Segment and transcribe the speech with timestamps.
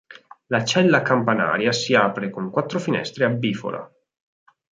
[0.47, 3.87] La cella campanaria si apre con quattro finestre a bifora.